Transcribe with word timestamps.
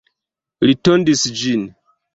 Li 0.71 0.77
tondis 0.89 1.29
ĝin. 1.45 1.73